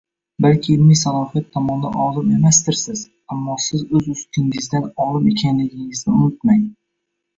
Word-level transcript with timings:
Balki 0.43 0.69
ilmiy 0.75 0.97
salohiyat 1.01 1.51
tomondan 1.57 1.97
olim 2.05 2.31
emasdirsiz, 2.37 3.03
ammo 3.35 3.59
siz 3.69 3.83
o`z 3.99 4.11
ustingizdan 4.15 4.89
olim 5.07 5.29
ekanligingizni 5.35 6.17
unutmang 6.19 6.65